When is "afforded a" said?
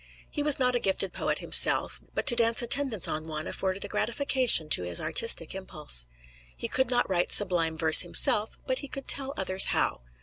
3.45-3.87